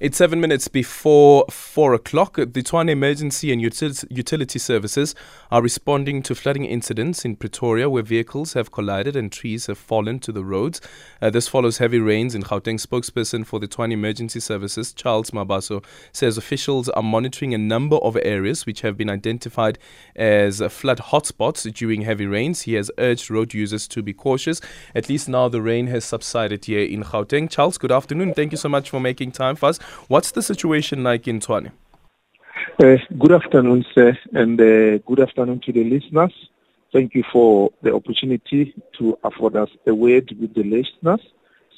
[0.00, 2.36] It's seven minutes before four o'clock.
[2.36, 5.14] The Tshwane Emergency and Utility Services
[5.50, 10.18] are responding to flooding incidents in Pretoria where vehicles have collided and trees have fallen
[10.20, 10.80] to the roads.
[11.20, 12.80] Uh, this follows heavy rains in Gauteng.
[12.80, 18.16] Spokesperson for the Tshwane Emergency Services, Charles Mabaso, says officials are monitoring a number of
[18.22, 19.78] areas which have been identified
[20.16, 22.62] as flood hotspots during heavy rains.
[22.62, 24.62] He has urged road users to be cautious.
[24.94, 27.50] At least now the rain has subsided here in Gauteng.
[27.50, 28.32] Charles, good afternoon.
[28.32, 29.78] Thank you so much for making time for us.
[30.08, 31.72] What's the situation like in Tshwane?
[32.82, 36.32] Uh, good afternoon, sir, and uh, good afternoon to the listeners.
[36.92, 41.20] Thank you for the opportunity to afford us a word with the listeners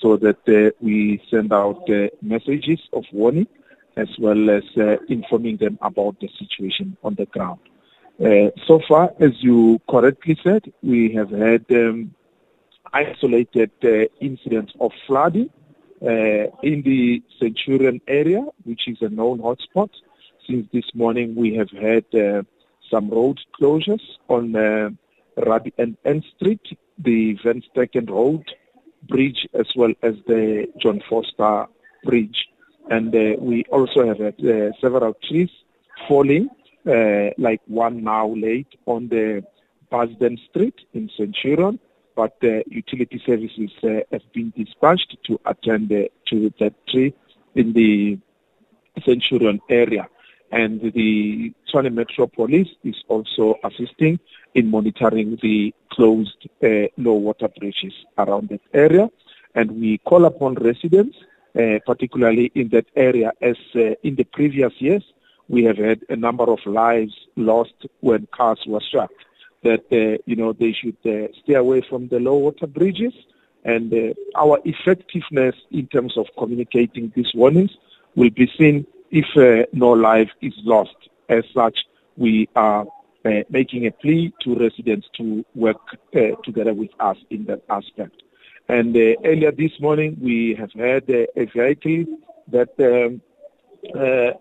[0.00, 3.46] so that uh, we send out uh, messages of warning
[3.96, 7.60] as well as uh, informing them about the situation on the ground.
[8.24, 12.14] Uh, so far, as you correctly said, we have had um,
[12.92, 13.70] isolated
[14.20, 15.50] incidents of flooding
[16.04, 19.90] uh, in the Centurion area, which is a known hotspot.
[20.46, 22.42] Since this morning, we have had uh,
[22.90, 24.90] some road closures on uh,
[25.36, 26.66] Rabbi and N Street,
[26.98, 28.44] the Van Stecken Road
[29.08, 31.66] Bridge, as well as the John Foster
[32.04, 32.48] Bridge.
[32.90, 35.50] And uh, we also have had uh, several trees
[36.08, 36.48] falling,
[36.86, 39.44] uh, like one now late on the
[39.90, 41.78] Basden Street in Centurion
[42.14, 47.14] but the utility services uh, have been dispatched to attend uh, to that tree
[47.54, 48.18] in the
[49.04, 50.08] Centurion area.
[50.50, 54.20] And the Tshwane Metro Police is also assisting
[54.54, 59.08] in monitoring the closed uh, low water bridges around that area.
[59.54, 61.16] And we call upon residents,
[61.58, 65.04] uh, particularly in that area, as uh, in the previous years,
[65.48, 69.10] we have had a number of lives lost when cars were struck
[69.62, 73.14] that uh, you know they should uh, stay away from the low water bridges,
[73.64, 77.70] and uh, our effectiveness in terms of communicating these warnings
[78.14, 80.96] will be seen if uh, no life is lost.
[81.28, 81.78] As such,
[82.16, 82.86] we are
[83.24, 85.80] uh, making a plea to residents to work
[86.14, 88.22] uh, together with us in that aspect.
[88.68, 93.20] And earlier this morning, we have had a vehicle that um,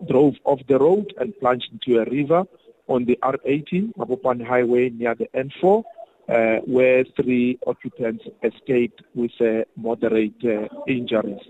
[0.07, 2.45] drove off the road and plunged into a river
[2.91, 5.83] on the R18, Mabopane Highway near the N4,
[6.27, 11.41] uh, where three occupants escaped with uh, moderate uh, injuries.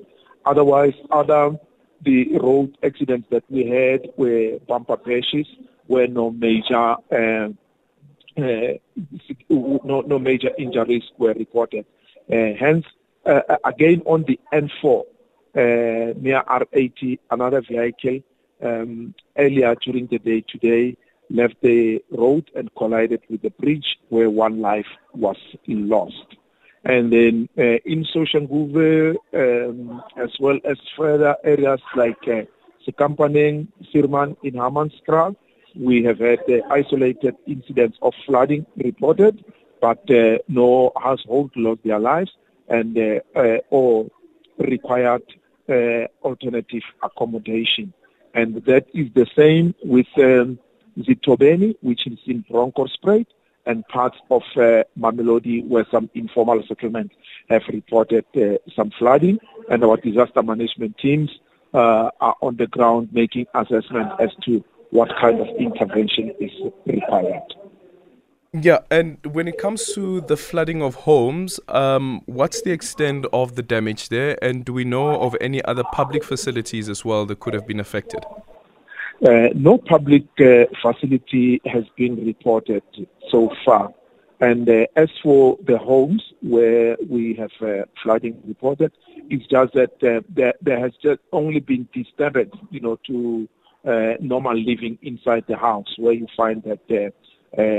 [0.46, 1.58] Otherwise, other
[2.04, 5.48] the road accidents that we had were bumper crashes,
[5.88, 7.50] where no major uh,
[8.38, 8.74] uh,
[9.50, 11.86] no, no major injuries were reported.
[12.32, 12.86] Uh, hence,
[13.66, 15.04] again on the N4
[16.22, 18.20] near R80, another vehicle
[18.64, 20.98] um, earlier during the day today
[21.34, 25.38] left the road and collided with the bridge where one life was
[25.68, 26.28] lost.
[26.84, 32.42] And then uh, in Soshanguve, um, as well as further areas like uh,
[32.88, 35.36] Suurman in Hammanskraal,
[35.76, 39.44] we have had uh, isolated incidents of flooding reported,
[39.80, 42.32] but uh, no household lost their lives
[42.68, 44.10] and uh, uh, or
[44.58, 45.24] required
[45.70, 47.94] uh, alternative accommodation.
[48.34, 50.60] And that is the same with um,
[51.00, 53.28] Zithobeni, which is in Bronkhorstspruit,
[53.66, 57.14] and parts of uh, Mamelodi where some informal settlements
[57.50, 61.30] have reported uh, some flooding, and our disaster management teams
[61.74, 66.52] uh, are on the ground making assessment as to what kind of intervention is
[66.86, 67.44] required.
[68.54, 73.56] Yeah, and when it comes to the flooding of homes, um, what's the extent of
[73.56, 74.38] the damage there?
[74.44, 77.80] And do we know of any other public facilities as well that could have been
[77.80, 78.26] affected?
[79.24, 82.82] Uh, no public uh, facility has been reported
[83.30, 83.94] so far.
[84.40, 88.92] And uh, as for the homes where we have uh, flooding reported,
[89.30, 93.48] it's just that uh, there, there, has just only been disturbance, you know, to
[93.86, 97.14] uh, normal living inside the house, where you find that the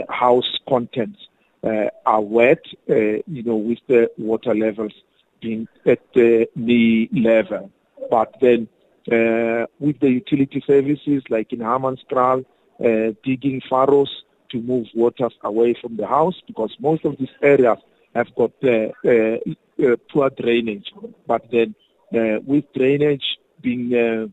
[0.09, 1.19] house contents
[1.65, 4.93] are wet, you know, with the water levels
[5.41, 7.73] being at the knee level.
[8.11, 8.69] But then
[9.10, 12.44] uh, with the utility services like in Hammanskraal,
[12.84, 17.78] uh, digging furrows to move waters away from the house because most of these areas
[18.14, 19.38] have got uh, uh,
[19.82, 20.93] uh poor drainage.
[21.26, 21.75] But then
[22.14, 24.32] uh, with drainage being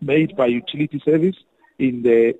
[0.00, 1.36] made by utility service
[1.78, 2.34] in the,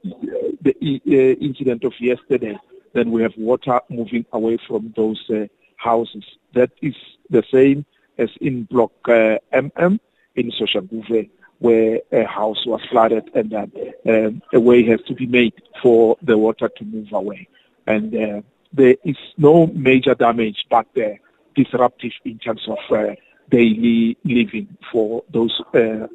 [0.63, 2.59] the incident of yesterday,
[2.93, 5.31] then we have water moving away from those
[5.77, 6.25] houses.
[6.55, 6.95] That is
[7.31, 7.85] the same
[8.19, 9.99] as in block MM
[10.37, 11.31] in Soshanguve
[11.63, 13.71] where a house was flooded and that
[14.13, 17.49] um, a way has to be made for the water to move away.
[17.87, 18.43] And uh,
[18.73, 21.15] there is no major damage, but uh,
[21.55, 23.15] disruptive in terms of uh,
[23.51, 26.09] daily living for those uh,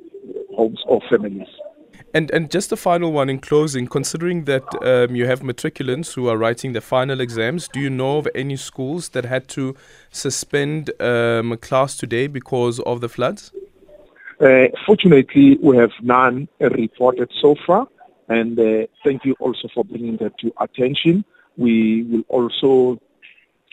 [0.53, 1.47] homes or families.
[2.13, 3.87] And and just a final one in closing.
[3.87, 8.17] Considering that um, you have matriculants who are writing their final exams, do you know
[8.17, 9.75] of any schools that had to
[10.11, 13.51] suspend um, a class today because of the floods?
[14.39, 17.87] Uh, fortunately, we have none reported so far,
[18.29, 21.25] and uh, thank you also for bringing that to attention.
[21.57, 23.01] We will also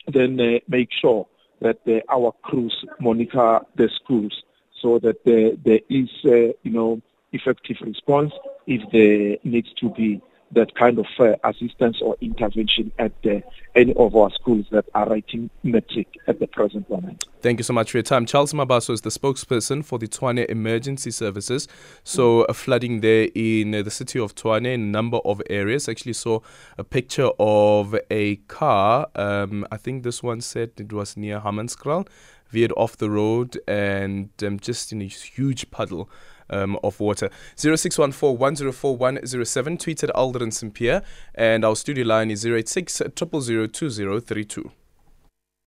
[0.08, 1.26] then uh, make sure
[1.60, 4.42] that uh, our crews monitor the schools
[4.80, 7.00] so that there, there is, uh, you know,
[7.32, 8.32] effective response
[8.66, 10.22] if there needs to be
[10.54, 13.12] that kind of uh, assistance or intervention at
[13.74, 17.24] any of our schools that are writing matric at the present moment.
[17.42, 18.24] Thank you so much for your time.
[18.24, 21.68] Charles Mabaso is the spokesperson for the Tshwane Emergency Services.
[22.02, 25.88] So, flooding there in the city of Tshwane in a number of areas.
[25.88, 26.40] Actually, saw
[26.78, 29.08] a picture of a car.
[29.14, 32.08] Um, I think this one said it was near Hammanskraal,
[32.50, 36.08] veered off the road and um, just in a huge puddle
[36.50, 37.30] um, of water.
[37.56, 39.78] 0614 104 107.
[39.78, 41.02] Tweet at Aldrin Sampear.
[41.34, 44.70] And our studio line is 086 000 2032.